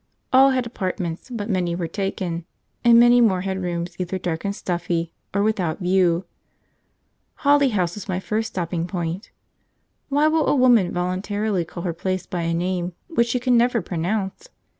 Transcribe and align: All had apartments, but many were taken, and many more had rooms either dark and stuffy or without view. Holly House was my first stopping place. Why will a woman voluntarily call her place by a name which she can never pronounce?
All 0.33 0.49
had 0.49 0.65
apartments, 0.65 1.29
but 1.29 1.47
many 1.47 1.75
were 1.75 1.85
taken, 1.87 2.45
and 2.83 2.99
many 2.99 3.21
more 3.21 3.41
had 3.41 3.61
rooms 3.61 3.95
either 3.99 4.17
dark 4.17 4.43
and 4.43 4.55
stuffy 4.55 5.13
or 5.31 5.43
without 5.43 5.77
view. 5.77 6.25
Holly 7.45 7.69
House 7.69 7.93
was 7.93 8.09
my 8.09 8.19
first 8.19 8.47
stopping 8.47 8.87
place. 8.87 9.29
Why 10.09 10.27
will 10.27 10.47
a 10.47 10.55
woman 10.55 10.91
voluntarily 10.91 11.65
call 11.65 11.83
her 11.83 11.93
place 11.93 12.25
by 12.25 12.41
a 12.41 12.51
name 12.55 12.93
which 13.09 13.27
she 13.27 13.39
can 13.39 13.55
never 13.57 13.79
pronounce? 13.79 14.49